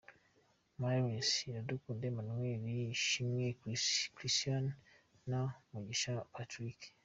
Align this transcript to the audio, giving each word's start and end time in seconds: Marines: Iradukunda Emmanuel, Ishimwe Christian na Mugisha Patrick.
Marines: 0.79 1.29
Iradukunda 1.49 2.03
Emmanuel, 2.11 2.63
Ishimwe 2.95 3.45
Christian 4.13 4.65
na 5.29 5.41
Mugisha 5.71 6.13
Patrick. 6.33 6.79